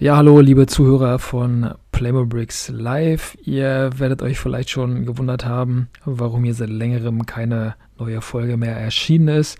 Ja, 0.00 0.16
hallo, 0.16 0.40
liebe 0.40 0.66
Zuhörer 0.66 1.20
von 1.20 1.72
Playmo 1.92 2.26
Bricks 2.26 2.68
Live. 2.68 3.38
Ihr 3.44 3.90
werdet 3.96 4.22
euch 4.22 4.40
vielleicht 4.40 4.70
schon 4.70 5.06
gewundert 5.06 5.44
haben, 5.44 5.88
warum 6.04 6.42
hier 6.42 6.54
seit 6.54 6.68
längerem 6.68 7.26
keine 7.26 7.76
neue 7.96 8.20
Folge 8.20 8.56
mehr 8.56 8.76
erschienen 8.76 9.28
ist, 9.28 9.56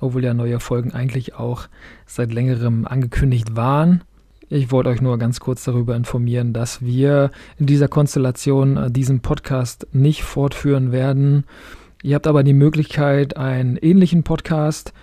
obwohl 0.00 0.24
ja 0.24 0.32
neue 0.32 0.58
Folgen 0.58 0.94
eigentlich 0.94 1.34
auch 1.34 1.68
seit 2.06 2.32
längerem 2.32 2.86
angekündigt 2.86 3.56
waren. 3.56 4.02
Ich 4.48 4.72
wollte 4.72 4.88
euch 4.88 5.02
nur 5.02 5.18
ganz 5.18 5.38
kurz 5.38 5.64
darüber 5.64 5.94
informieren, 5.96 6.54
dass 6.54 6.80
wir 6.80 7.30
in 7.58 7.66
dieser 7.66 7.88
Konstellation 7.88 8.78
äh, 8.78 8.90
diesen 8.90 9.20
Podcast 9.20 9.86
nicht 9.92 10.22
fortführen 10.22 10.92
werden. 10.92 11.44
Ihr 12.02 12.14
habt 12.14 12.26
aber 12.26 12.42
die 12.42 12.54
Möglichkeit, 12.54 13.36
einen 13.36 13.76
ähnlichen 13.76 14.22
Podcast 14.22 14.94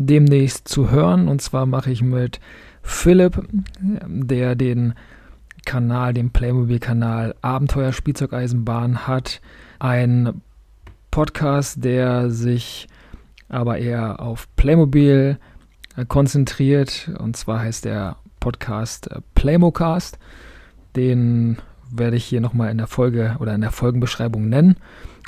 demnächst 0.00 0.68
zu 0.68 0.90
hören. 0.90 1.28
Und 1.28 1.42
zwar 1.42 1.66
mache 1.66 1.90
ich 1.90 2.02
mit 2.02 2.40
Philipp, 2.82 3.46
der 3.82 4.54
den 4.54 4.94
Kanal, 5.64 6.14
den 6.14 6.30
Playmobil-Kanal 6.30 7.34
Abenteuer 7.42 7.92
Spielzeugeisenbahn 7.92 9.06
hat. 9.06 9.40
Ein 9.78 10.40
Podcast, 11.10 11.84
der 11.84 12.30
sich 12.30 12.88
aber 13.48 13.78
eher 13.78 14.20
auf 14.20 14.48
Playmobil 14.56 15.38
äh, 15.96 16.04
konzentriert. 16.04 17.10
Und 17.18 17.36
zwar 17.36 17.60
heißt 17.60 17.84
der 17.84 18.16
Podcast 18.38 19.10
äh, 19.10 19.20
Playmocast. 19.34 20.18
Den 20.96 21.58
werde 21.90 22.16
ich 22.16 22.24
hier 22.24 22.40
nochmal 22.40 22.70
in 22.70 22.78
der 22.78 22.86
Folge 22.86 23.36
oder 23.40 23.54
in 23.54 23.60
der 23.60 23.72
Folgenbeschreibung 23.72 24.48
nennen. 24.48 24.76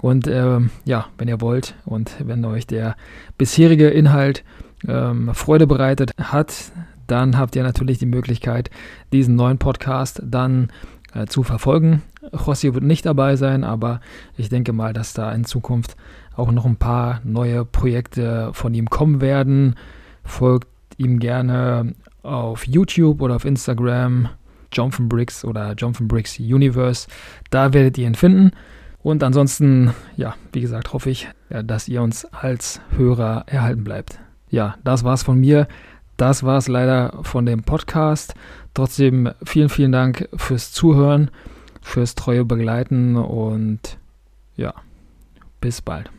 Und 0.01 0.27
äh, 0.27 0.61
ja, 0.85 1.07
wenn 1.19 1.29
ihr 1.29 1.41
wollt 1.41 1.75
und 1.85 2.17
wenn 2.19 2.45
euch 2.45 2.67
der 2.67 2.97
bisherige 3.39 3.89
Inhalt 3.89 4.45
ähm, 4.87 5.35
Freude 5.35 5.67
bereitet 5.67 6.13
hat, 6.19 6.73
dann 7.07 7.37
habt 7.39 7.57
ihr 7.57 7.63
natürlich 7.63 7.99
die 7.99 8.07
Möglichkeit, 8.07 8.71
diesen 9.13 9.37
neuen 9.37 9.59
Podcast 9.59 10.23
dann 10.25 10.71
äh, 11.15 11.27
zu 11.27 11.43
verfolgen. 11.43 12.03
Jossi 12.33 12.73
wird 12.75 12.85
nicht 12.85 13.05
dabei 13.05 13.37
sein, 13.37 13.65
aber 13.65 14.01
ich 14.37 14.49
denke 14.49 14.73
mal, 14.73 14.93
dass 14.93 15.13
da 15.13 15.33
in 15.33 15.45
Zukunft 15.45 15.97
auch 16.37 16.51
noch 16.51 16.65
ein 16.65 16.77
paar 16.77 17.21
neue 17.25 17.65
Projekte 17.65 18.51
von 18.53 18.73
ihm 18.75 18.89
kommen 18.89 19.21
werden. 19.21 19.77
Folgt 20.25 20.69
ihm 20.97 21.19
gerne 21.19 21.95
auf 22.23 22.67
YouTube 22.67 23.21
oder 23.21 23.37
auf 23.37 23.45
Instagram, 23.45 24.29
Jonathan 24.73 25.09
Bricks 25.09 25.45
oder 25.45 25.75
Jonathan 25.75 26.09
Bricks 26.09 26.39
Universe. 26.39 27.09
Da 27.51 27.73
werdet 27.73 27.99
ihr 27.99 28.07
ihn 28.07 28.15
finden. 28.15 28.53
Und 29.03 29.23
ansonsten, 29.25 29.93
ja, 30.17 30.37
wie 30.53 30.61
gesagt, 30.61 30.93
hoffe 30.93 31.11
ich, 31.11 31.29
dass 31.51 31.89
ihr 31.89 32.03
uns 32.03 32.25
als 32.25 32.81
Hörer 32.97 33.45
erhalten 33.47 33.83
bleibt. 33.83 34.21
Ja, 34.53 34.77
das 34.85 35.03
war's 35.03 35.23
von 35.23 35.41
mir. 35.41 35.67
Das 36.19 36.45
war 36.45 36.59
es 36.59 36.69
leider 36.69 37.19
von 37.23 37.47
dem 37.47 37.63
Podcast. 37.63 38.35
Trotzdem 38.75 39.31
vielen, 39.43 39.71
vielen 39.71 39.93
Dank 39.93 40.29
fürs 40.37 40.73
Zuhören, 40.73 41.31
fürs 41.81 42.15
treue 42.15 42.45
Begleiten 42.45 43.17
und 43.17 43.99
ja, 44.57 44.75
bis 45.61 45.81
bald. 45.81 46.13